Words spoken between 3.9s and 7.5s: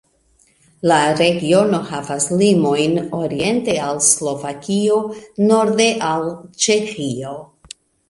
al Slovakio, norde al Ĉeĥio.